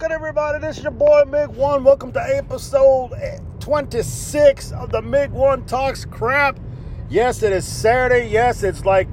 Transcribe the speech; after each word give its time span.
Welcome, 0.00 0.14
everybody. 0.14 0.60
This 0.60 0.76
is 0.76 0.84
your 0.84 0.92
boy, 0.92 1.24
Mig 1.26 1.48
One. 1.48 1.82
Welcome 1.82 2.12
to 2.12 2.20
episode 2.20 3.10
26 3.58 4.70
of 4.70 4.92
the 4.92 5.02
Mig 5.02 5.32
One 5.32 5.66
Talks 5.66 6.04
Crap. 6.04 6.56
Yes, 7.10 7.42
it 7.42 7.52
is 7.52 7.66
Saturday. 7.66 8.28
Yes, 8.28 8.62
it's 8.62 8.84
like 8.84 9.08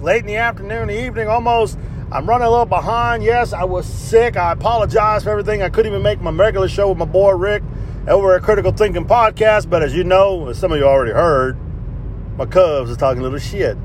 late 0.00 0.22
in 0.22 0.26
the 0.26 0.34
afternoon, 0.34 0.88
the 0.88 1.00
evening 1.00 1.28
almost. 1.28 1.78
I'm 2.10 2.28
running 2.28 2.48
a 2.48 2.50
little 2.50 2.66
behind. 2.66 3.22
Yes, 3.22 3.52
I 3.52 3.62
was 3.62 3.86
sick. 3.86 4.36
I 4.36 4.50
apologize 4.50 5.22
for 5.22 5.30
everything. 5.30 5.62
I 5.62 5.68
couldn't 5.68 5.92
even 5.92 6.02
make 6.02 6.20
my 6.20 6.32
regular 6.32 6.68
show 6.68 6.88
with 6.88 6.98
my 6.98 7.04
boy 7.04 7.30
Rick 7.30 7.62
over 8.08 8.34
at 8.34 8.42
Critical 8.42 8.72
Thinking 8.72 9.04
Podcast. 9.04 9.70
But 9.70 9.84
as 9.84 9.94
you 9.94 10.02
know, 10.02 10.48
as 10.48 10.58
some 10.58 10.72
of 10.72 10.78
you 10.78 10.86
already 10.86 11.12
heard, 11.12 11.56
my 12.36 12.46
Cubs 12.46 12.90
is 12.90 12.96
talking 12.96 13.22
little 13.22 13.38
shit. 13.38 13.78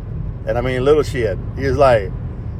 And 0.47 0.57
I 0.57 0.61
mean 0.61 0.83
little 0.83 1.03
shit. 1.03 1.37
He's 1.55 1.77
like, 1.77 2.11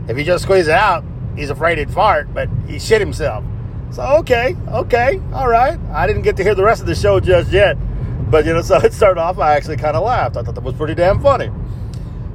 if 0.08 0.16
he 0.16 0.24
just 0.24 0.44
squeezes 0.44 0.68
it 0.68 0.76
out, 0.76 1.04
he's 1.36 1.50
afraid 1.50 1.80
he'd 1.80 1.90
fart, 1.90 2.32
but 2.32 2.48
he 2.68 2.78
shit 2.78 3.02
himself. 3.02 3.44
So 3.92 4.04
okay, 4.20 4.56
okay, 4.70 5.22
all 5.34 5.50
right. 5.50 5.78
I 5.92 6.08
didn't 6.08 6.22
get 6.22 6.38
to 6.38 6.44
hear 6.44 6.56
the 6.56 6.64
rest 6.64 6.80
of 6.80 6.88
the 6.88 6.96
show 6.96 7.20
just 7.20 7.52
yet, 7.52 7.76
but 8.32 8.46
you 8.46 8.54
know, 8.54 8.62
so 8.64 8.78
it 8.78 8.94
started 8.94 9.20
off. 9.20 9.38
I 9.38 9.56
actually 9.56 9.78
kind 9.78 9.98
of 9.98 10.04
laughed. 10.04 10.38
I 10.38 10.44
thought 10.44 10.56
that 10.56 10.64
was 10.64 10.76
pretty 10.76 10.96
damn 10.96 11.22
funny. 11.22 11.52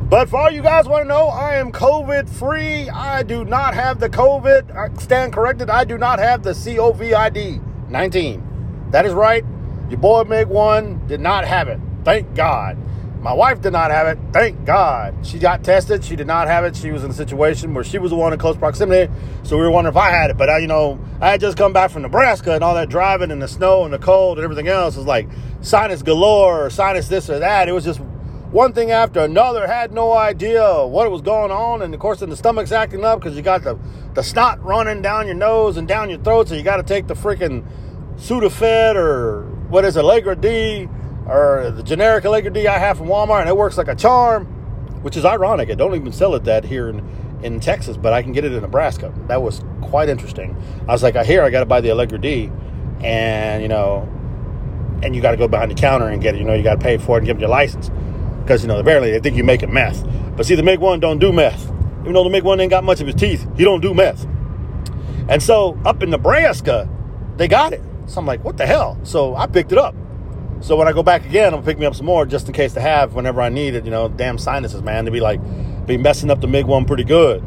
But 0.08 0.28
for 0.28 0.38
all 0.38 0.50
you 0.50 0.62
guys 0.62 0.86
want 0.86 1.04
to 1.04 1.08
know, 1.08 1.26
I 1.28 1.56
am 1.56 1.72
COVID 1.72 2.28
free. 2.28 2.88
I 2.90 3.22
do 3.24 3.45
not 3.45 3.74
have 3.74 3.98
the 3.98 4.08
COVID. 4.08 4.76
I 4.76 4.95
stand 5.02 5.32
corrected. 5.32 5.68
I 5.68 5.84
do 5.84 5.98
not 5.98 6.18
have 6.20 6.45
the 6.45 6.50
COVID 6.50 7.90
19. 7.90 8.88
That 8.90 9.06
is 9.06 9.14
right. 9.14 9.45
Your 9.88 9.98
boy 9.98 10.24
Mig 10.24 10.48
One 10.48 11.04
did 11.06 11.20
not 11.20 11.45
have 11.46 11.68
it. 11.68 11.80
Thank 12.04 12.34
God. 12.34 12.76
My 13.20 13.32
wife 13.32 13.60
did 13.60 13.72
not 13.72 13.90
have 13.90 14.06
it. 14.06 14.18
Thank 14.32 14.64
God. 14.64 15.26
She 15.26 15.38
got 15.38 15.64
tested. 15.64 16.04
She 16.04 16.14
did 16.14 16.26
not 16.26 16.46
have 16.46 16.64
it. 16.64 16.76
She 16.76 16.92
was 16.92 17.02
in 17.02 17.10
a 17.10 17.14
situation 17.14 17.74
where 17.74 17.82
she 17.82 17.98
was 17.98 18.10
the 18.10 18.16
one 18.16 18.32
in 18.32 18.38
close 18.38 18.56
proximity. 18.56 19.12
So 19.42 19.56
we 19.56 19.62
were 19.62 19.70
wondering 19.70 19.94
if 19.94 19.96
I 19.96 20.10
had 20.10 20.30
it. 20.30 20.36
But, 20.36 20.48
I, 20.48 20.58
you 20.58 20.68
know, 20.68 21.00
I 21.20 21.30
had 21.30 21.40
just 21.40 21.56
come 21.56 21.72
back 21.72 21.90
from 21.90 22.02
Nebraska 22.02 22.54
and 22.54 22.62
all 22.62 22.74
that 22.74 22.88
driving 22.88 23.30
and 23.32 23.42
the 23.42 23.48
snow 23.48 23.84
and 23.84 23.92
the 23.92 23.98
cold 23.98 24.38
and 24.38 24.45
everything 24.45 24.68
else 24.68 24.96
was 24.96 25.06
like 25.06 25.28
sinus 25.60 26.02
galore 26.02 26.66
or 26.66 26.70
sinus 26.70 27.08
this 27.08 27.28
or 27.28 27.40
that. 27.40 27.68
It 27.68 27.73
was 27.73 27.84
just 27.84 28.00
one 28.00 28.73
thing 28.73 28.92
after 28.92 29.20
another. 29.20 29.66
Had 29.66 29.92
no 29.92 30.12
idea 30.12 30.86
what 30.86 31.10
was 31.10 31.23
going 31.23 31.51
on. 31.51 31.82
And, 31.82 31.92
of 31.95 31.98
course, 31.98 32.20
then 32.20 32.30
the 32.30 32.36
stomach's 32.36 32.70
acting 32.70 33.04
up 33.04 33.18
because 33.18 33.36
you 33.36 33.42
got 33.42 33.64
the, 33.64 33.76
the 34.14 34.23
snot 34.23 34.62
running 34.62 35.02
down 35.02 35.26
your 35.26 35.34
nose 35.34 35.78
and 35.78 35.88
down 35.88 36.10
your 36.10 36.20
throat. 36.20 36.48
So 36.48 36.54
you 36.54 36.62
got 36.62 36.76
to 36.76 36.84
take 36.84 37.06
the 37.08 37.14
freaking 37.14 37.66
Sudafed 38.18 38.95
or 38.95 39.42
what 39.68 39.84
is 39.84 39.96
it, 39.96 40.01
Allegra 40.01 40.36
D 40.36 40.88
or 41.29 41.71
the 41.71 41.82
generic 41.82 42.24
Allegra 42.24 42.52
D 42.52 42.66
I 42.66 42.79
have 42.79 42.99
from 42.99 43.09
Walmart, 43.09 43.41
and 43.41 43.49
it 43.49 43.57
works 43.57 43.77
like 43.77 43.88
a 43.88 43.95
charm, 43.95 44.46
which 45.02 45.16
is 45.16 45.24
ironic. 45.24 45.71
I 45.71 45.74
don't 45.74 45.95
even 45.95 46.13
sell 46.13 46.35
it 46.35 46.45
that 46.45 46.65
here 46.65 46.88
in, 46.88 47.38
in 47.43 47.60
Texas, 47.60 47.96
but 47.96 48.13
I 48.13 48.23
can 48.23 48.32
get 48.32 48.45
it 48.45 48.52
in 48.52 48.63
Nebraska. 48.63 49.13
That 49.27 49.43
was 49.43 49.63
quite 49.82 50.09
interesting. 50.09 50.57
I 50.88 50.93
was 50.93 51.02
like, 51.02 51.16
I 51.16 51.24
hear 51.24 51.43
I 51.43 51.51
got 51.51 51.60
to 51.60 51.66
buy 51.66 51.80
the 51.80 51.91
Allegra 51.91 52.19
D, 52.19 52.51
and 53.02 53.63
you 53.63 53.69
know, 53.69 54.09
and 55.02 55.15
you 55.15 55.23
got 55.23 55.32
to 55.32 55.37
go 55.37 55.49
behind 55.49 55.71
the 55.71 55.74
counter 55.74 56.09
and 56.09 56.23
get 56.23 56.35
it. 56.35 56.38
You 56.38 56.45
know, 56.45 56.54
you 56.54 56.63
got 56.63 56.74
to 56.74 56.82
pay 56.82 56.99
for 56.99 57.16
it 57.16 57.19
and 57.19 57.27
give 57.27 57.37
them 57.37 57.43
your 57.43 57.51
license 57.51 57.91
because 58.41 58.63
you 58.63 58.69
know 58.69 58.79
apparently 58.79 59.10
they 59.10 59.19
think 59.19 59.37
you're 59.37 59.45
making 59.45 59.73
meth. 59.73 60.07
But 60.37 60.47
see, 60.47 60.54
the 60.54 60.63
MiG 60.63 60.79
One 60.79 61.01
don't 61.01 61.19
do 61.19 61.32
meth. 61.32 61.71
Even 62.02 62.13
though 62.13 62.24
the 62.24 62.30
MiG 62.30 62.45
One 62.45 62.60
ain't 62.60 62.71
got 62.71 62.85
much 62.85 63.01
of 63.01 63.07
his 63.09 63.16
teeth, 63.16 63.47
he 63.57 63.65
don't 63.65 63.80
do 63.80 63.93
meth. 63.93 64.25
And 65.28 65.43
so 65.43 65.77
up 65.84 66.04
in 66.04 66.10
Nebraska, 66.10 66.88
they 67.37 67.49
got 67.49 67.72
it. 67.72 67.82
So 68.06 68.21
I'm 68.21 68.27
like, 68.27 68.44
what 68.44 68.56
the 68.56 68.66
hell? 68.66 68.97
So 69.03 69.34
I 69.34 69.49
picked 69.49 69.72
it 69.72 69.78
up. 69.78 69.97
So 70.60 70.76
when 70.76 70.88
I 70.88 70.93
go 70.93 71.03
back 71.03 71.25
again, 71.25 71.53
I'm 71.53 71.65
me 71.65 71.87
up 71.87 71.94
some 71.94 72.06
more 72.06 72.25
just 72.25 72.47
in 72.49 72.54
case 72.54 72.72
to 72.75 72.81
have 72.81 73.15
whenever 73.15 73.41
I 73.41 73.49
need 73.49 73.75
it. 73.75 73.84
You 73.84 73.91
know, 73.91 74.09
damn 74.09 74.38
sinuses, 74.38 74.82
man, 74.82 75.04
to 75.04 75.10
be 75.10 75.21
like 75.21 75.41
be 75.87 75.97
messing 75.97 76.31
up 76.31 76.41
the 76.41 76.47
MiG 76.47 76.66
one 76.66 76.84
pretty 76.84 77.04
good. 77.04 77.43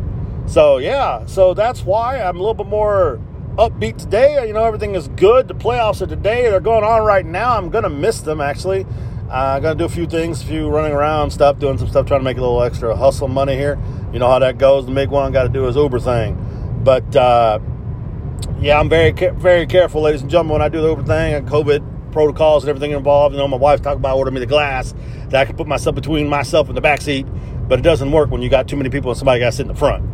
So 0.46 0.78
yeah, 0.78 1.26
so 1.26 1.54
that's 1.54 1.84
why 1.84 2.22
I'm 2.22 2.38
a 2.38 2.40
little 2.40 2.54
bit 2.54 2.68
more 2.68 3.20
upbeat 3.56 3.98
today. 3.98 4.48
You 4.48 4.54
know, 4.54 4.64
everything 4.64 4.96
is 4.96 5.08
good. 5.10 5.48
The 5.48 5.56
playoffs 5.56 6.02
are 6.02 6.08
today. 6.08 6.50
They're 6.50 6.60
going 6.60 6.84
on 6.84 7.04
right 7.04 7.26
now. 7.26 7.58
I'm 7.58 7.70
gonna 7.70 7.90
miss 7.90 8.22
them 8.22 8.42
actually. 8.42 8.86
Uh, 9.30 9.56
I'm 9.56 9.62
gonna 9.62 9.76
do 9.76 9.86
a 9.86 9.90
few 9.90 10.08
things, 10.08 10.42
a 10.42 10.46
few 10.46 10.70
running 10.70 10.94
around 10.94 11.32
stuff, 11.32 11.60
doing 11.60 11.78
some 11.78 11.88
stuff, 11.88 12.06
trying 12.06 12.22
to 12.22 12.24
make 12.24 12.38
a 12.38 12.42
little 12.42 12.64
extra 12.64 12.96
hustle 12.96 13.28
money 13.28 13.56
here. 13.56 13.78
You 14.14 14.20
know 14.20 14.28
how 14.28 14.40
that 14.40 14.58
goes. 14.58 14.86
The 14.86 14.92
MiG 14.92 15.10
one 15.10 15.32
got 15.32 15.44
to 15.44 15.50
do 15.50 15.64
his 15.64 15.76
Uber 15.76 16.00
thing, 16.00 16.82
but 16.84 17.16
uh, 17.16 17.60
yeah, 18.60 18.80
I'm 18.80 18.90
very 18.90 19.12
very 19.12 19.68
careful, 19.68 20.02
ladies 20.02 20.22
and 20.22 20.32
gentlemen, 20.32 20.54
when 20.54 20.62
I 20.62 20.70
do 20.70 20.82
the 20.82 20.90
Uber 20.90 21.04
thing 21.04 21.34
and 21.34 21.48
COVID 21.48 21.99
protocols 22.12 22.64
and 22.64 22.70
everything 22.70 22.92
involved. 22.92 23.34
You 23.34 23.40
know, 23.40 23.48
my 23.48 23.58
wife 23.58 23.82
talked 23.82 23.98
about 23.98 24.18
ordering 24.18 24.36
me 24.36 24.40
the 24.40 24.46
glass 24.46 24.94
that 25.30 25.36
I 25.36 25.46
could 25.46 25.58
put 25.58 25.68
myself 25.68 25.96
between 25.96 26.28
myself 26.28 26.68
and 26.68 26.78
the 26.78 26.82
back 26.82 27.02
seat, 27.02 27.26
but 27.68 27.80
it 27.80 27.82
doesn't 27.82 28.12
work 28.12 28.30
when 28.30 28.42
you 28.42 28.50
got 28.50 28.68
too 28.68 28.76
many 28.76 28.90
people 28.90 29.12
and 29.12 29.18
somebody 29.18 29.40
got 29.40 29.48
to 29.48 29.52
sit 29.52 29.62
in 29.64 29.68
the 29.68 29.76
front. 29.76 30.06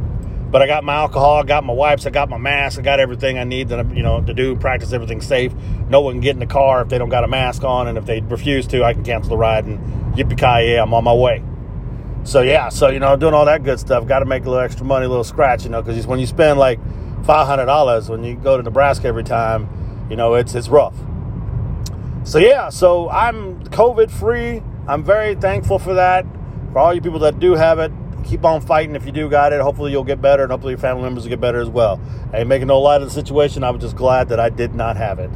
But 0.51 0.61
I 0.61 0.67
got 0.67 0.83
my 0.83 0.93
alcohol, 0.93 1.41
I 1.41 1.43
got 1.43 1.63
my 1.63 1.73
wipes, 1.73 2.05
I 2.05 2.11
got 2.11 2.29
my 2.29 2.37
mask, 2.37 2.79
I 2.79 2.81
got 2.81 2.99
everything 2.99 3.37
I 3.37 3.43
need 3.43 3.69
that 3.69 3.93
you 3.95 4.03
know 4.03 4.21
to 4.21 4.33
do 4.33 4.55
practice 4.55 4.93
everything 4.93 5.19
safe. 5.19 5.53
No 5.89 6.01
one 6.01 6.13
can 6.13 6.21
get 6.21 6.31
in 6.31 6.39
the 6.39 6.45
car 6.45 6.81
if 6.81 6.89
they 6.89 6.97
don't 6.97 7.09
got 7.09 7.23
a 7.23 7.27
mask 7.27 7.63
on, 7.63 7.87
and 7.87 7.97
if 7.97 8.05
they 8.05 8.21
refuse 8.21 8.67
to, 8.67 8.83
I 8.83 8.93
can 8.93 9.03
cancel 9.03 9.31
the 9.31 9.37
ride 9.37 9.65
and 9.65 9.79
yippee 10.15 10.37
ki 10.37 10.69
yay, 10.69 10.79
I'm 10.79 10.93
on 10.93 11.03
my 11.03 11.13
way. 11.13 11.43
So 12.23 12.41
yeah, 12.41 12.69
so 12.69 12.89
you 12.89 12.99
know, 12.99 13.15
doing 13.15 13.33
all 13.33 13.45
that 13.45 13.63
good 13.63 13.79
stuff, 13.79 14.07
got 14.07 14.19
to 14.19 14.25
make 14.25 14.45
a 14.45 14.49
little 14.49 14.63
extra 14.63 14.85
money, 14.85 15.05
a 15.05 15.09
little 15.09 15.23
scratch, 15.23 15.63
you 15.63 15.69
know, 15.69 15.81
because 15.81 16.07
when 16.07 16.19
you 16.19 16.27
spend 16.27 16.57
like 16.57 16.79
five 17.25 17.47
hundred 17.47 17.65
dollars 17.65 18.07
when 18.07 18.23
you 18.23 18.35
go 18.35 18.55
to 18.55 18.63
Nebraska 18.63 19.07
every 19.07 19.23
time, 19.23 19.67
you 20.09 20.15
know, 20.15 20.35
it's 20.35 20.55
it's 20.55 20.69
rough. 20.69 20.95
So 22.25 22.39
yeah, 22.39 22.69
so 22.69 23.07
I'm 23.11 23.63
COVID 23.65 24.09
free. 24.09 24.63
I'm 24.87 25.03
very 25.03 25.35
thankful 25.35 25.77
for 25.77 25.93
that. 25.93 26.25
For 26.73 26.79
all 26.79 26.91
you 26.91 26.99
people 26.99 27.19
that 27.19 27.37
do 27.37 27.53
have 27.53 27.77
it, 27.77 27.91
keep 28.23 28.43
on 28.43 28.61
fighting 28.61 28.95
if 28.95 29.05
you 29.05 29.11
do 29.11 29.29
got 29.29 29.53
it. 29.53 29.61
Hopefully 29.61 29.91
you'll 29.91 30.03
get 30.03 30.23
better 30.23 30.41
and 30.41 30.51
hopefully 30.51 30.71
your 30.71 30.79
family 30.79 31.03
members 31.03 31.25
will 31.25 31.29
get 31.29 31.39
better 31.39 31.61
as 31.61 31.69
well. 31.69 32.01
I 32.33 32.39
ain't 32.39 32.47
making 32.47 32.67
no 32.67 32.81
light 32.81 33.03
of 33.03 33.09
the 33.09 33.13
situation. 33.13 33.63
I 33.63 33.69
was 33.69 33.79
just 33.79 33.95
glad 33.95 34.29
that 34.29 34.39
I 34.39 34.49
did 34.49 34.73
not 34.73 34.97
have 34.97 35.19
it. 35.19 35.29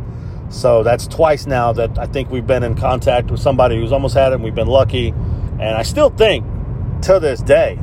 So 0.49 0.81
that's 0.81 1.05
twice 1.05 1.45
now 1.45 1.73
that 1.73 1.95
I 1.99 2.07
think 2.07 2.31
we've 2.31 2.47
been 2.47 2.63
in 2.63 2.73
contact 2.73 3.29
with 3.29 3.39
somebody 3.39 3.75
who's 3.75 3.91
almost 3.91 4.15
had 4.15 4.31
it 4.31 4.35
and 4.35 4.43
we've 4.43 4.55
been 4.55 4.67
lucky. 4.67 5.09
And 5.09 5.77
I 5.77 5.83
still 5.83 6.09
think 6.09 6.43
to 7.03 7.19
this 7.19 7.43
day 7.43 7.77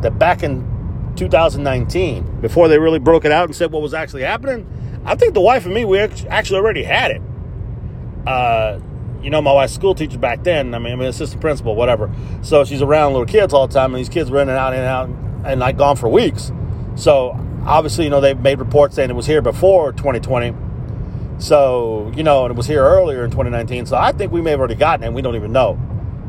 that 0.00 0.18
back 0.18 0.42
in 0.42 1.12
2019, 1.14 2.40
before 2.40 2.66
they 2.66 2.80
really 2.80 2.98
broke 2.98 3.24
it 3.24 3.30
out 3.30 3.44
and 3.44 3.54
said 3.54 3.70
what 3.70 3.80
was 3.80 3.94
actually 3.94 4.22
happening, 4.22 4.66
I 5.04 5.14
think 5.14 5.34
the 5.34 5.40
wife 5.40 5.66
and 5.66 5.72
me, 5.72 5.84
we 5.84 6.00
actually 6.00 6.58
already 6.58 6.82
had 6.82 7.12
it 7.12 7.22
uh, 8.26 8.78
you 9.22 9.30
know, 9.30 9.42
my 9.42 9.52
wife's 9.52 9.74
school 9.74 9.94
teacher 9.94 10.18
back 10.18 10.42
then. 10.44 10.74
I 10.74 10.78
mean, 10.78 10.92
I'm 10.92 11.00
an 11.00 11.06
assistant 11.06 11.40
principal, 11.40 11.74
whatever. 11.74 12.10
So 12.42 12.64
she's 12.64 12.82
around 12.82 13.12
little 13.12 13.26
kids 13.26 13.52
all 13.52 13.66
the 13.66 13.74
time, 13.74 13.94
and 13.94 14.00
these 14.00 14.08
kids 14.08 14.30
were 14.30 14.40
in 14.40 14.48
and 14.48 14.58
out, 14.58 14.72
in 14.72 14.80
and 14.80 14.88
out, 14.88 15.08
and 15.44 15.60
like 15.60 15.76
gone 15.76 15.96
for 15.96 16.08
weeks. 16.08 16.52
So 16.96 17.38
obviously, 17.66 18.04
you 18.04 18.10
know, 18.10 18.20
they 18.20 18.34
made 18.34 18.58
reports 18.58 18.94
saying 18.96 19.10
it 19.10 19.16
was 19.16 19.26
here 19.26 19.42
before 19.42 19.92
2020. 19.92 20.54
So 21.38 22.12
you 22.14 22.22
know, 22.22 22.44
and 22.44 22.52
it 22.52 22.56
was 22.56 22.66
here 22.66 22.82
earlier 22.82 23.24
in 23.24 23.30
2019. 23.30 23.86
So 23.86 23.96
I 23.96 24.12
think 24.12 24.32
we 24.32 24.40
may 24.40 24.50
have 24.50 24.60
already 24.60 24.74
gotten 24.74 25.04
it, 25.04 25.06
and 25.08 25.14
we 25.14 25.22
don't 25.22 25.36
even 25.36 25.52
know. 25.52 25.78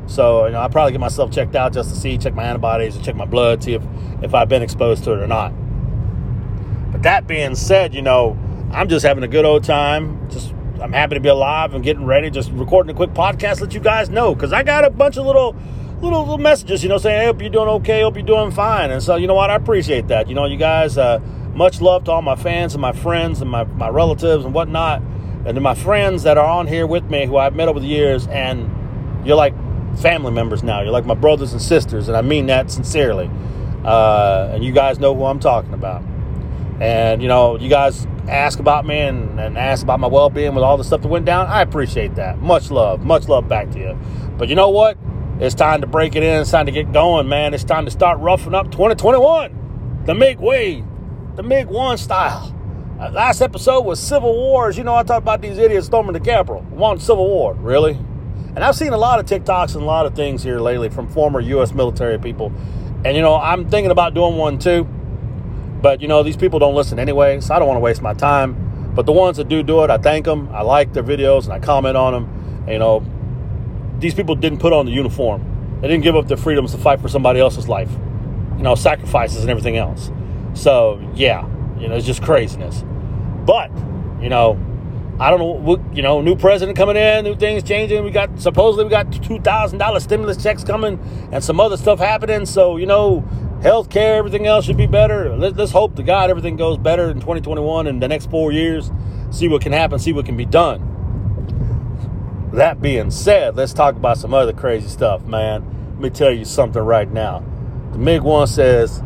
So 0.08 0.46
you 0.46 0.54
know, 0.54 0.62
I 0.62 0.68
probably 0.68 0.92
get 0.92 1.02
myself 1.02 1.32
checked 1.32 1.56
out 1.56 1.74
just 1.74 1.90
to 1.90 1.96
see, 1.96 2.18
check 2.18 2.34
my 2.34 2.44
antibodies, 2.44 2.96
and 2.96 3.04
check 3.04 3.16
my 3.16 3.26
blood, 3.26 3.64
see 3.64 3.74
if 3.74 3.84
if 4.22 4.34
I've 4.34 4.50
been 4.50 4.62
exposed 4.62 5.04
to 5.06 5.14
it 5.14 5.20
or 5.20 5.28
not. 5.28 5.54
But 6.92 7.04
that 7.04 7.28
being 7.28 7.56
said, 7.56 7.94
you 7.94 8.02
know, 8.02 8.38
I'm 8.72 8.90
just 8.90 9.06
having 9.06 9.24
a 9.24 9.28
good 9.28 9.46
old 9.46 9.64
time, 9.64 10.30
just 10.30 10.54
I'm 10.82 10.94
happy 10.94 11.16
to 11.16 11.22
be 11.22 11.30
alive 11.30 11.74
and 11.74 11.84
getting 11.84 12.06
ready. 12.06 12.30
Just 12.30 12.52
recording 12.52 12.92
a 12.92 12.96
quick 12.96 13.12
podcast, 13.12 13.62
let 13.62 13.74
you 13.74 13.80
guys 13.80 14.10
know 14.10 14.34
because 14.34 14.52
I 14.52 14.64
got 14.64 14.84
a 14.84 14.90
bunch 14.90 15.18
of 15.18 15.26
little, 15.26 15.56
little, 16.02 16.22
little 16.22 16.38
messages. 16.38 16.84
You 16.84 16.90
know, 16.90 16.98
saying, 16.98 17.20
"Hey, 17.20 17.26
hope 17.28 17.42
you're 17.42 17.52
doing 17.52 17.68
okay. 17.68 18.02
Hope 18.02 18.16
you're 18.16 18.26
doing 18.26 18.52
fine." 18.52 18.92
And 18.92 19.02
so, 19.02 19.16
you 19.16 19.28
know 19.28 19.36
what? 19.36 19.50
I 19.50 19.56
appreciate 19.56 20.08
that. 20.08 20.28
You 20.28 20.36
know, 20.36 20.46
you 20.46 20.58
guys. 20.58 20.98
Uh, 20.98 21.20
much 21.54 21.82
love 21.82 22.06
to 22.06 22.12
all 22.12 22.22
my 22.22 22.36
fans 22.36 22.74
and 22.74 22.82
my 22.82 22.94
friends 22.94 23.42
and 23.42 23.50
my, 23.50 23.64
my 23.64 23.90
relatives 23.90 24.46
and 24.46 24.54
whatnot, 24.54 25.02
and 25.46 25.56
to 25.56 25.62
my 25.62 25.76
friends 25.76 26.24
that 26.24 26.38
are 26.38 26.48
on 26.48 26.68
here 26.68 26.88
with 26.88 27.04
me 27.10 27.26
who 27.26 27.38
I've 27.38 27.56
met 27.56 27.68
over 27.68 27.80
the 27.80 27.88
years. 27.88 28.28
And 28.28 29.26
you're 29.26 29.36
like 29.36 29.54
family 29.98 30.32
members 30.32 30.64
now. 30.64 30.82
You're 30.82 30.92
like 30.92 31.06
my 31.06 31.14
brothers 31.14 31.52
and 31.52 31.62
sisters, 31.62 32.08
and 32.08 32.16
I 32.16 32.22
mean 32.22 32.48
that 32.48 32.72
sincerely. 32.72 33.30
Uh, 33.84 34.52
and 34.54 34.64
you 34.64 34.72
guys 34.72 35.00
know 35.00 35.16
who 35.16 35.26
I'm 35.26 35.40
talking 35.40 35.74
about. 35.74 36.04
And 36.82 37.22
you 37.22 37.28
know, 37.28 37.60
you 37.60 37.70
guys 37.70 38.08
ask 38.28 38.58
about 38.58 38.88
me 38.88 38.98
and, 38.98 39.40
and 39.40 39.56
ask 39.56 39.84
about 39.84 40.00
my 40.00 40.08
well 40.08 40.32
being 40.32 40.56
with 40.56 40.64
all 40.64 40.78
the 40.78 40.84
stuff 40.84 41.04
that 41.04 41.08
went 41.10 41.26
down. 41.26 41.46
I 41.46 41.62
appreciate 41.62 42.16
that. 42.16 42.40
Much 42.40 42.72
love. 42.72 43.06
Much 43.06 43.28
love 43.28 43.48
back 43.48 43.70
to 43.72 43.80
you. 43.80 44.00
But 44.38 44.50
you 44.50 44.56
know 44.56 44.70
what? 44.70 44.98
It's 45.40 45.54
time 45.54 45.82
to 45.82 45.88
break 45.88 46.16
it 46.16 46.24
in. 46.24 46.42
It's 46.42 46.50
time 46.50 46.66
to 46.66 46.72
get 46.72 46.92
going, 46.92 47.30
man. 47.30 47.54
It's 47.54 47.64
time 47.64 47.86
to 47.86 47.92
start 47.92 48.20
roughing 48.20 48.56
up 48.56 48.72
2021. 48.72 50.04
The 50.06 50.16
MiG 50.16 50.40
way, 50.40 50.84
the 51.36 51.44
MiG 51.44 51.68
1 51.68 52.00
style. 52.00 52.56
Uh, 53.00 53.12
last 53.12 53.42
episode 53.42 53.82
was 53.82 54.00
Civil 54.00 54.34
Wars. 54.34 54.76
You 54.76 54.84
know, 54.84 54.96
I 54.96 55.04
talked 55.04 55.22
about 55.22 55.44
these 55.44 55.60
idiots 55.60 55.86
storming 55.86 56.14
the 56.14 56.20
Capitol. 56.20 56.66
Want 56.72 57.00
Civil 57.00 57.28
War. 57.28 57.54
Really? 57.54 57.94
And 57.94 58.60
I've 58.60 58.76
seen 58.76 58.94
a 58.94 58.98
lot 58.98 59.20
of 59.20 59.28
TikToks 59.28 59.76
and 59.76 59.84
a 59.84 59.86
lot 59.86 60.08
of 60.08 60.16
things 60.16 60.42
here 60.42 60.60
lately 60.60 60.90
from 60.90 61.08
former 61.08 61.40
U.S. 61.40 61.74
military 61.74 62.18
people. 62.18 62.52
And, 63.06 63.16
you 63.16 63.22
know, 63.22 63.36
I'm 63.36 63.70
thinking 63.70 63.92
about 63.92 64.16
doing 64.16 64.36
one 64.36 64.58
too. 64.58 64.88
But 65.82 66.02
you 66.02 66.08
know, 66.08 66.24
these 66.24 66.38
people 66.38 66.60
don't 66.60 66.76
listen 66.76 67.00
anyway, 67.00 67.40
so 67.40 67.56
I 67.56 67.60
don't 67.60 67.68
want 67.68 67.78
to 67.78 67.82
waste 67.82 68.02
my 68.02 68.14
time. 68.14 68.92
But 68.94 69.06
the 69.06 69.12
ones 69.12 69.38
that 69.38 69.48
do 69.48 69.64
do 69.64 69.84
it, 69.84 69.90
I 69.90 69.98
thank 69.98 70.26
them. 70.26 70.50
I 70.52 70.62
like 70.62 70.94
their 70.94 71.04
videos 71.04 71.46
and 71.46 71.54
I 71.54 71.60
comment 71.60 71.96
on 71.96 72.14
them. 72.14 72.64
And, 72.66 72.74
you 72.74 72.80
know, 72.80 73.06
these 74.00 74.14
people 74.14 74.36
didn't 74.36 74.60
put 74.60 74.74
on 74.74 74.86
the 74.86 74.92
uniform. 74.92 75.80
They 75.82 75.88
didn't 75.88 76.04
give 76.04 76.16
up 76.16 76.28
their 76.28 76.38
freedoms 76.38 76.74
to 76.74 76.78
fight 76.78 77.00
for 77.00 77.08
somebody 77.08 77.40
else's 77.40 77.70
life. 77.70 77.90
You 78.58 78.64
know, 78.64 78.76
sacrifices 78.76 79.42
and 79.42 79.50
everything 79.50 79.78
else. 79.78 80.12
So 80.54 81.00
yeah, 81.16 81.48
you 81.80 81.88
know, 81.88 81.96
it's 81.96 82.06
just 82.06 82.22
craziness. 82.22 82.84
But, 83.46 83.72
you 84.22 84.30
know, 84.30 84.60
I 85.20 85.30
don't 85.30 85.40
know, 85.40 85.94
you 85.94 86.02
know, 86.02 86.22
new 86.22 86.36
president 86.36 86.78
coming 86.78 86.96
in, 86.96 87.24
new 87.24 87.36
things 87.36 87.64
changing. 87.64 88.04
We 88.04 88.12
got 88.12 88.40
supposedly 88.40 88.86
we 88.86 88.90
got 88.90 89.12
two 89.24 89.40
thousand 89.40 89.78
dollar 89.78 90.00
stimulus 90.00 90.42
checks 90.42 90.64
coming, 90.64 91.00
and 91.32 91.44
some 91.44 91.60
other 91.60 91.78
stuff 91.78 92.00
happening. 92.00 92.46
So 92.46 92.78
you 92.78 92.88
know, 92.88 93.24
healthcare, 93.62 94.18
everything 94.18 94.48
else 94.48 94.66
should 94.66 94.78
be 94.78 94.88
better. 94.88 95.36
Let, 95.38 95.60
us 95.60 95.72
hope 95.72 95.96
to 95.96 96.04
God 96.04 96.30
everything 96.30 96.58
goes 96.58 96.78
better 96.78 97.10
in 97.10 97.20
2021 97.20 97.88
and 97.88 98.02
the 98.02 98.08
next 98.08 98.30
four 98.30 98.52
years. 98.52 98.92
See 99.30 99.48
what 99.48 99.62
can 99.62 99.72
happen, 99.72 100.00
see 100.00 100.14
what 100.14 100.26
can 100.26 100.36
be 100.36 100.46
done. 100.46 100.88
That 102.54 102.82
being 102.82 103.12
said, 103.12 103.56
let's 103.56 103.72
talk 103.72 103.96
about 103.96 104.18
some 104.18 104.34
other 104.34 104.52
crazy 104.52 104.90
stuff, 104.90 105.24
man. 105.26 105.64
Let 105.94 106.02
me 106.02 106.10
tell 106.10 106.32
you 106.32 106.44
something 106.44 106.82
right 106.82 107.10
now. 107.10 107.44
The 107.92 108.00
MiG 108.00 108.24
one 108.24 108.48
says, 108.48 109.00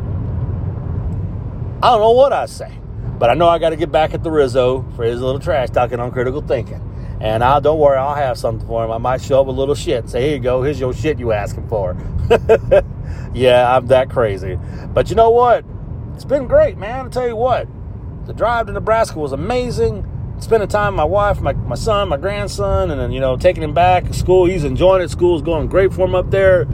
I 1.84 1.90
don't 1.90 2.00
know 2.00 2.12
what 2.12 2.32
I 2.32 2.46
say, 2.46 2.80
but 3.20 3.30
I 3.30 3.34
know 3.34 3.50
I 3.50 3.60
got 3.60 3.72
to 3.72 3.76
get 3.76 3.92
back 3.92 4.14
at 4.14 4.24
the 4.24 4.32
Rizzo 4.32 4.86
for 4.96 5.04
his 5.04 5.22
little 5.22 5.40
trash 5.40 5.70
talking 5.70 6.00
on 6.00 6.12
critical 6.12 6.42
thinking. 6.42 6.82
And 7.20 7.44
I 7.44 7.60
don't 7.60 7.80
worry, 7.80 7.98
I'll 7.98 8.16
have 8.16 8.38
something 8.38 8.66
for 8.68 8.86
him. 8.86 8.92
I 8.92 8.98
might 8.98 9.22
show 9.22 9.42
up 9.42 9.48
a 9.48 9.52
little 9.52 9.76
shit 9.76 10.00
and 10.00 10.10
say, 10.10 10.22
"Here 10.22 10.36
you 10.36 10.40
go, 10.42 10.64
here's 10.64 10.80
your 10.80 10.94
shit 10.94 11.20
you 11.20 11.32
asking 11.32 11.68
for." 11.68 11.96
yeah, 13.34 13.76
I'm 13.76 13.88
that 13.88 14.10
crazy. 14.10 14.58
But 14.94 15.10
you 15.10 15.16
know 15.16 15.30
what? 15.30 15.66
It's 16.16 16.26
been 16.26 16.48
great, 16.48 16.78
man. 16.78 17.08
I 17.08 17.10
tell 17.10 17.28
you 17.28 17.36
what, 17.36 17.68
the 18.26 18.34
drive 18.34 18.68
to 18.68 18.74
Nebraska 18.74 19.20
was 19.20 19.32
amazing 19.32 20.10
spending 20.40 20.68
time 20.68 20.94
with 20.94 20.98
my 20.98 21.06
wife, 21.06 21.42
my, 21.42 21.54
my 21.54 21.76
son, 21.76 22.10
my 22.10 22.18
grandson, 22.18 22.92
and 22.92 23.00
then, 23.00 23.12
you 23.12 23.20
know, 23.20 23.38
taking 23.38 23.64
him 23.64 23.74
back 23.74 24.06
to 24.06 24.14
school. 24.14 24.46
He's 24.46 24.64
enjoying 24.64 25.02
it. 25.02 25.10
School's 25.10 25.42
going 25.42 25.68
great 25.68 25.94
for 25.94 26.06
him 26.06 26.16
up 26.16 26.30
there. 26.32 26.66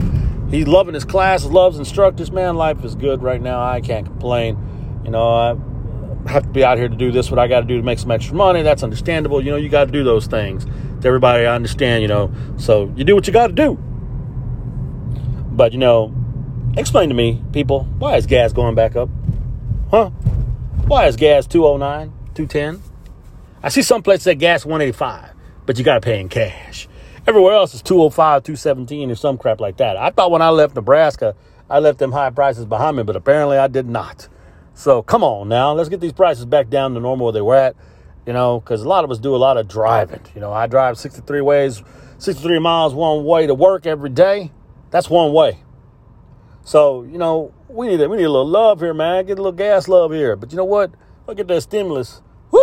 He's 0.50 0.66
loving 0.66 0.94
his 0.94 1.04
classes, 1.04 1.50
loves 1.50 1.78
instructors. 1.78 2.30
Man, 2.30 2.56
life 2.56 2.84
is 2.84 2.94
good 2.94 3.22
right 3.22 3.40
now. 3.40 3.62
I 3.62 3.80
can't 3.80 4.04
complain. 4.04 5.00
You 5.04 5.10
know, 5.10 5.28
I 5.28 6.30
have 6.30 6.42
to 6.42 6.48
be 6.48 6.64
out 6.64 6.76
here 6.76 6.88
to 6.88 6.96
do 6.96 7.10
this, 7.10 7.30
what 7.30 7.38
I 7.38 7.48
got 7.48 7.60
to 7.60 7.66
do 7.66 7.76
to 7.76 7.82
make 7.82 7.98
some 7.98 8.10
extra 8.10 8.34
money. 8.34 8.62
That's 8.62 8.82
understandable. 8.82 9.42
You 9.42 9.52
know, 9.52 9.56
you 9.56 9.68
got 9.68 9.86
to 9.86 9.92
do 9.92 10.04
those 10.04 10.26
things. 10.26 10.64
To 10.64 11.08
everybody, 11.08 11.46
I 11.46 11.54
understand, 11.54 12.02
you 12.02 12.08
know. 12.08 12.32
So 12.58 12.92
you 12.96 13.04
do 13.04 13.14
what 13.14 13.26
you 13.26 13.32
got 13.32 13.46
to 13.46 13.52
do. 13.52 13.74
But, 15.50 15.72
you 15.72 15.78
know, 15.78 16.14
explain 16.76 17.08
to 17.08 17.14
me, 17.14 17.42
people, 17.52 17.84
why 17.98 18.16
is 18.16 18.26
gas 18.26 18.52
going 18.52 18.74
back 18.74 18.96
up? 18.96 19.08
Huh? 19.90 20.10
Why 20.86 21.06
is 21.06 21.16
gas 21.16 21.46
209, 21.46 22.12
210? 22.34 22.82
I 23.62 23.68
see 23.68 23.82
some 23.82 24.02
places 24.02 24.24
that 24.24 24.36
gas 24.36 24.64
185, 24.64 25.30
but 25.66 25.78
you 25.78 25.84
got 25.84 25.94
to 25.94 26.00
pay 26.00 26.20
in 26.20 26.28
cash. 26.28 26.88
Everywhere 27.26 27.54
else 27.54 27.74
is 27.74 27.82
205, 27.82 28.42
217 28.42 29.10
or 29.10 29.14
some 29.14 29.38
crap 29.38 29.60
like 29.60 29.76
that. 29.76 29.96
I 29.96 30.10
thought 30.10 30.30
when 30.30 30.42
I 30.42 30.48
left 30.48 30.74
Nebraska, 30.74 31.36
I 31.70 31.78
left 31.78 31.98
them 31.98 32.12
high 32.12 32.30
prices 32.30 32.64
behind 32.64 32.96
me, 32.96 33.02
but 33.04 33.16
apparently 33.16 33.58
I 33.58 33.68
did 33.68 33.88
not. 33.88 34.28
So 34.74 35.02
come 35.02 35.22
on 35.22 35.48
now, 35.48 35.72
let's 35.72 35.88
get 35.88 36.00
these 36.00 36.12
prices 36.12 36.46
back 36.46 36.68
down 36.68 36.94
to 36.94 37.00
normal 37.00 37.26
where 37.26 37.32
they 37.32 37.40
were 37.40 37.54
at, 37.54 37.76
you 38.26 38.32
know, 38.32 38.60
because 38.60 38.82
a 38.82 38.88
lot 38.88 39.04
of 39.04 39.10
us 39.10 39.18
do 39.18 39.34
a 39.34 39.38
lot 39.38 39.56
of 39.56 39.68
driving. 39.68 40.20
You 40.34 40.40
know, 40.40 40.52
I 40.52 40.66
drive 40.66 40.98
63 40.98 41.40
ways, 41.42 41.82
63 42.18 42.58
miles 42.58 42.94
one 42.94 43.24
way 43.24 43.46
to 43.46 43.54
work 43.54 43.86
every 43.86 44.10
day. 44.10 44.50
That's 44.90 45.08
one 45.08 45.32
way. 45.32 45.62
So, 46.64 47.02
you 47.02 47.18
know, 47.18 47.52
we 47.68 47.88
need 47.88 48.00
a, 48.00 48.08
we 48.08 48.16
need 48.16 48.24
a 48.24 48.30
little 48.30 48.46
love 48.46 48.80
here, 48.80 48.94
man. 48.94 49.26
Get 49.26 49.38
a 49.38 49.42
little 49.42 49.52
gas 49.52 49.88
love 49.88 50.12
here. 50.12 50.36
But 50.36 50.52
you 50.52 50.56
know 50.56 50.64
what? 50.64 50.92
Look 51.26 51.40
at 51.40 51.48
that 51.48 51.62
stimulus. 51.62 52.22
Woo! 52.50 52.62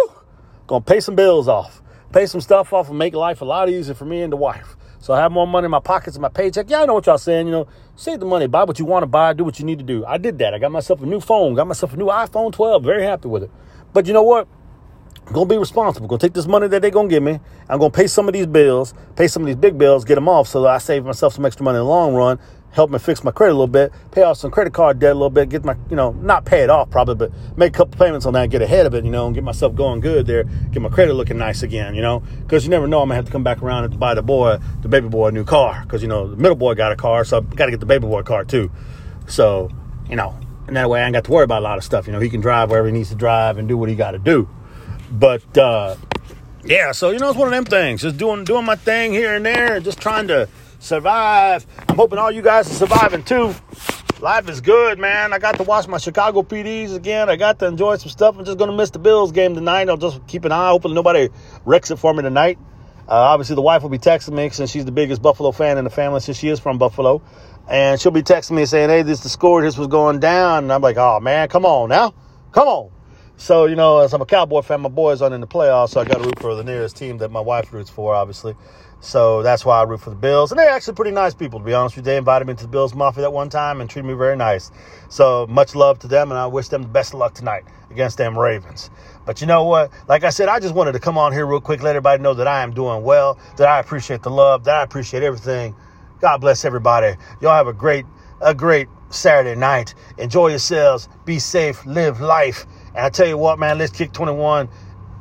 Gonna 0.68 0.82
pay 0.82 1.00
some 1.00 1.16
bills 1.16 1.48
off, 1.48 1.82
pay 2.14 2.26
some 2.26 2.42
stuff 2.42 2.72
off, 2.74 2.90
and 2.90 2.98
make 2.98 3.14
life 3.14 3.42
a 3.42 3.46
lot 3.46 3.70
easier 3.70 3.96
for 3.96 4.06
me 4.06 4.22
and 4.22 4.32
the 4.32 4.38
wife. 4.38 4.76
So 5.00 5.14
I 5.14 5.20
have 5.20 5.32
more 5.32 5.48
money 5.48 5.66
in 5.66 5.72
my 5.72 5.80
pockets 5.80 6.16
and 6.16 6.22
my 6.22 6.30
paycheck. 6.30 6.70
Yeah, 6.70 6.82
I 6.82 6.86
know 6.86 6.94
what 6.94 7.06
y'all 7.06 7.18
saying. 7.18 7.48
You 7.48 7.52
know, 7.52 7.68
save 7.96 8.20
the 8.20 8.26
money, 8.26 8.48
buy 8.48 8.66
what 8.66 8.80
you 8.80 8.86
want 8.86 9.04
to 9.04 9.08
buy, 9.08 9.34
do 9.34 9.44
what 9.44 9.60
you 9.60 9.66
need 9.66 9.80
to 9.80 9.86
do. 9.86 10.06
I 10.06 10.18
did 10.18 10.38
that. 10.40 10.54
I 10.54 10.60
got 10.60 10.72
myself 10.72 11.02
a 11.02 11.06
new 11.06 11.20
phone, 11.20 11.56
got 11.56 11.68
myself 11.68 11.94
a 11.94 11.98
new 11.98 12.08
iPhone 12.08 12.52
12. 12.52 12.84
Very 12.84 13.04
happy 13.04 13.28
with 13.28 13.44
it. 13.44 13.52
But 13.94 14.08
you 14.08 14.14
know 14.14 14.24
what? 14.24 14.48
I'm 15.26 15.34
gonna 15.34 15.46
be 15.46 15.58
responsible. 15.58 16.08
gonna 16.08 16.20
take 16.20 16.34
this 16.34 16.48
money 16.48 16.68
that 16.68 16.82
they're 16.82 16.92
gonna 16.92 17.08
give 17.08 17.24
me. 17.24 17.40
I'm 17.70 17.80
gonna 17.80 17.92
pay 17.92 18.08
some 18.08 18.28
of 18.28 18.34
these 18.34 18.48
bills, 18.48 18.94
pay 19.16 19.28
some 19.28 19.44
of 19.44 19.48
these 19.48 19.56
big 19.56 19.78
bills, 19.78 20.04
get 20.04 20.16
them 20.16 20.28
off, 20.28 20.48
so 20.48 20.64
that 20.64 20.70
I 20.70 20.78
save 20.80 21.06
myself 21.06 21.34
some 21.34 21.46
extra 21.46 21.64
money 21.64 21.78
in 21.78 21.84
the 21.84 21.90
long 21.90 22.16
run 22.16 22.40
help 22.72 22.90
me 22.92 23.00
fix 23.00 23.24
my 23.24 23.32
credit 23.32 23.54
a 23.54 23.56
little 23.56 23.68
bit, 23.68 23.92
pay 24.12 24.24
off 24.24 24.38
some 24.38 24.52
credit 24.52 24.74
card 24.74 25.00
debt 25.00 25.12
a 25.12 25.16
little 25.16 25.30
bit, 25.30 25.50
get 25.50 25.64
my, 25.64 25.76
you 25.90 25.96
know, 25.96 26.12
not 26.12 26.46
pay 26.46 26.62
it 26.62 26.70
off 26.70 26.90
probably, 26.90 27.16
but 27.16 27.32
make 27.58 27.76
a 27.76 27.78
couple 27.78 27.98
payments 27.98 28.26
on 28.26 28.34
that, 28.34 28.50
get 28.50 28.62
ahead 28.62 28.86
of 28.86 28.94
it, 28.94 29.04
you 29.04 29.12
know, 29.12 29.26
and 29.26 29.36
get 29.36 29.44
myself 29.44 29.76
going 29.76 30.00
good 30.00 30.28
there, 30.28 30.44
get 30.44 30.82
my 30.82 30.90
credit 30.90 31.14
looking 31.14 31.38
nice 31.38 31.64
again, 31.64 31.96
you 31.96 32.02
know, 32.02 32.20
because 32.42 32.64
you 32.64 32.70
never 32.70 32.88
know, 32.88 33.02
I'm 33.02 33.08
gonna 33.08 33.16
have 33.16 33.26
to 33.26 33.32
come 33.32 33.44
back 33.44 33.62
around 33.62 33.86
and 33.86 34.00
buy 34.00 34.14
the 34.14 34.22
boy, 34.22 34.58
the 34.82 34.88
baby 34.88 35.08
boy, 35.08 35.28
a 35.28 35.32
new 35.32 35.46
car, 35.46 35.82
because 35.84 36.02
you 36.02 36.08
know 36.08 36.28
the 36.28 36.38
middle 36.38 36.56
boy 36.56 36.76
got 36.76 36.92
a 36.92 36.96
car, 36.96 37.24
so 37.26 37.38
I 37.38 37.42
got 37.56 37.66
to 37.66 37.72
get 37.72 37.80
the 37.80 37.86
baby 37.86 38.08
boy 38.08 38.24
car 38.24 38.46
too. 38.46 38.72
So, 39.28 39.70
you 40.10 40.16
know, 40.16 40.36
and 40.68 40.76
that 40.76 40.90
way 40.90 41.02
I 41.02 41.06
ain't 41.06 41.14
got 41.14 41.24
to 41.26 41.32
worry 41.32 41.44
about 41.44 41.60
a 41.60 41.66
lot 41.66 41.78
of 41.78 41.84
stuff. 41.84 42.08
You 42.08 42.14
know, 42.14 42.20
he 42.20 42.30
can 42.30 42.42
drive 42.42 42.70
wherever 42.70 42.88
he 42.88 42.94
needs 42.94 43.10
to 43.10 43.16
drive 43.16 43.58
and 43.58 43.68
do 43.68 43.78
what 43.78 43.90
he 43.90 43.96
got 43.96 44.12
to 44.12 44.20
do. 44.20 44.48
But 45.12 45.58
uh, 45.58 45.96
yeah, 46.64 46.92
so 46.92 47.10
you 47.10 47.20
know, 47.20 47.30
it's 47.30 47.38
one 47.38 47.48
of 47.48 47.54
them 47.54 47.66
things. 47.66 48.02
Just 48.02 48.18
doing 48.18 48.44
doing 48.44 48.66
my 48.66 48.76
thing 48.76 49.12
here 49.12 49.36
and 49.36 49.46
there, 49.46 49.80
just 49.80 50.00
trying 50.00 50.28
to 50.28 50.48
survive. 50.80 51.66
I'm 51.88 51.96
hoping 51.96 52.18
all 52.18 52.32
you 52.32 52.42
guys 52.42 52.70
are 52.72 52.88
surviving 52.88 53.24
too. 53.24 53.54
Life 54.22 54.50
is 54.50 54.60
good, 54.60 55.00
man. 55.00 55.32
I 55.32 55.40
got 55.40 55.56
to 55.58 55.64
watch 55.64 55.88
my 55.88 55.98
Chicago 55.98 56.42
PDs 56.42 56.94
again. 56.94 57.30
I 57.30 57.38
got 57.38 57.60
to 57.60 57.68
enjoy 57.68 57.96
some 57.98 58.10
stuff. 58.10 58.38
I'm 58.38 58.44
just 58.44 58.58
going 58.58 58.70
to 58.70 58.76
miss 58.76 58.90
the 58.90 59.00
Bills 59.00 59.32
game 59.32 59.56
tonight. 59.56 59.88
I'll 59.88 59.96
just 59.96 60.26
keep 60.28 60.44
an 60.44 60.52
eye 60.52 60.72
open. 60.72 60.94
Nobody 60.94 61.30
wrecks 61.64 61.90
it 61.90 61.98
for 61.98 62.14
me 62.14 62.24
tonight. 62.24 62.58
Uh, 63.08 63.14
obviously, 63.14 63.56
the 63.56 63.62
wife 63.62 63.82
will 63.82 63.90
be 63.90 63.98
texting 63.98 64.34
me 64.34 64.50
since 64.50 64.72
she's 64.72 64.86
the 64.86 64.92
biggest 64.92 65.22
Buffalo 65.22 65.52
fan 65.52 65.78
in 65.78 65.84
the 65.84 65.90
family 65.90 66.20
since 66.20 66.38
she 66.38 66.50
is 66.50 66.60
from 66.60 66.78
Buffalo. 66.78 67.22
And 67.70 68.00
she'll 68.00 68.12
be 68.12 68.24
texting 68.24 68.52
me 68.52 68.66
saying, 68.66 68.90
hey, 68.90 69.04
this 69.04 69.20
is 69.20 69.24
the 69.24 69.30
score. 69.30 69.62
This 69.62 69.78
was 69.78 69.88
going 69.88 70.20
down. 70.20 70.66
And 70.66 70.74
I'm 70.74 70.82
like, 70.82 70.98
oh, 70.98 71.20
man, 71.22 71.48
come 71.48 71.66
on 71.66 71.90
now. 71.90 72.14
Come 72.52 72.68
on. 72.68 72.92
So, 73.38 73.68
you 73.68 73.78
know, 73.78 74.00
as 74.00 74.14
I'm 74.14 74.22
a 74.22 74.26
Cowboy 74.26 74.64
fan, 74.64 74.82
my 74.82 74.90
boys 74.90 75.22
aren't 75.22 75.34
in 75.34 75.40
the 75.40 75.48
playoffs, 75.48 75.92
so 75.92 76.02
I 76.02 76.04
got 76.04 76.18
to 76.18 76.24
root 76.26 76.40
for 76.40 76.56
the 76.56 76.64
nearest 76.64 76.98
team 76.98 77.20
that 77.20 77.32
my 77.32 77.40
wife 77.40 77.72
roots 77.72 77.90
for, 77.90 78.14
obviously. 78.14 78.54
So 79.02 79.42
that's 79.44 79.64
why 79.64 79.80
I 79.80 79.84
root 79.84 80.02
for 80.02 80.10
the 80.10 80.16
Bills. 80.16 80.52
And 80.52 80.60
they're 80.60 80.70
actually 80.70 80.96
pretty 80.96 81.12
nice 81.12 81.34
people, 81.34 81.60
to 81.60 81.66
be 81.66 81.74
honest 81.74 81.96
with 81.96 82.06
you. 82.06 82.12
They 82.12 82.18
invited 82.18 82.48
me 82.48 82.54
to 82.56 82.64
the 82.64 82.70
Bills 82.70 82.94
Mafia 82.94 83.22
that 83.22 83.32
one 83.32 83.50
time 83.50 83.80
and 83.80 83.90
treated 83.90 84.08
me 84.08 84.14
very 84.14 84.36
nice. 84.36 84.72
So 85.10 85.48
much 85.48 85.74
love 85.74 86.00
to 86.00 86.08
them, 86.08 86.32
and 86.32 86.38
I 86.38 86.48
wish 86.48 86.68
them 86.68 86.82
the 86.82 86.90
best 86.90 87.14
of 87.14 87.20
luck 87.20 87.34
tonight 87.34 87.64
against 87.90 88.18
them 88.18 88.38
Ravens. 88.38 88.90
But 89.26 89.42
you 89.42 89.48
know 89.48 89.64
what? 89.64 89.92
Like 90.08 90.24
I 90.24 90.30
said, 90.30 90.50
I 90.50 90.60
just 90.60 90.76
wanted 90.76 90.92
to 90.94 91.00
come 91.00 91.18
on 91.18 91.32
here 91.32 91.46
real 91.46 91.62
quick, 91.62 91.82
let 91.82 91.92
everybody 91.92 92.22
know 92.22 92.34
that 92.34 92.48
I 92.48 92.62
am 92.62 92.74
doing 92.74 93.04
well, 93.04 93.40
that 93.58 93.68
I 93.68 93.80
appreciate 93.80 94.22
the 94.22 94.32
love, 94.32 94.66
that 94.66 94.76
I 94.76 94.84
appreciate 94.84 95.24
everything. 95.24 95.76
God 96.20 96.40
bless 96.40 96.66
everybody. 96.66 97.16
Y'all 97.42 97.56
have 97.56 97.68
a 97.68 97.74
great, 97.74 98.06
a 98.42 98.54
great 98.54 98.90
Saturday 99.10 99.58
night. 99.58 99.96
Enjoy 100.18 100.50
yourselves. 100.50 101.08
Be 101.26 101.40
safe. 101.40 101.86
Live 101.86 102.20
life. 102.20 102.66
And 102.90 103.06
I 103.06 103.10
tell 103.10 103.28
you 103.28 103.38
what, 103.38 103.60
man, 103.60 103.78
let's 103.78 103.92
kick 103.92 104.12
21 104.12 104.68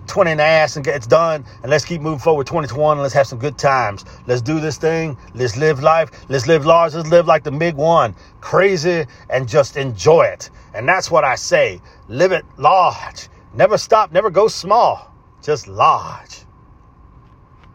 20 0.08 0.32
in 0.32 0.36
the 0.38 0.42
ass 0.42 0.76
and 0.76 0.84
get 0.84 0.96
it's 0.96 1.06
done. 1.06 1.44
And 1.62 1.70
let's 1.70 1.84
keep 1.84 2.00
moving 2.00 2.18
forward 2.18 2.46
2021 2.46 2.96
and 2.96 3.02
let's 3.02 3.14
have 3.14 3.26
some 3.26 3.38
good 3.38 3.58
times. 3.58 4.04
Let's 4.26 4.42
do 4.42 4.60
this 4.60 4.76
thing. 4.76 5.16
Let's 5.34 5.56
live 5.56 5.82
life. 5.82 6.10
Let's 6.28 6.46
live 6.46 6.66
large. 6.66 6.94
Let's 6.94 7.10
live 7.10 7.26
like 7.26 7.44
the 7.44 7.52
MiG 7.52 7.76
one. 7.76 8.14
Crazy 8.40 9.06
and 9.30 9.48
just 9.48 9.76
enjoy 9.76 10.22
it. 10.22 10.50
And 10.74 10.88
that's 10.88 11.10
what 11.10 11.24
I 11.24 11.34
say. 11.34 11.80
Live 12.08 12.32
it 12.32 12.44
large. 12.56 13.28
Never 13.54 13.78
stop. 13.78 14.12
Never 14.12 14.30
go 14.30 14.48
small. 14.48 15.14
Just 15.42 15.68
large. 15.68 16.47